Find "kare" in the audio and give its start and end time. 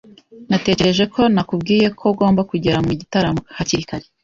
3.89-4.05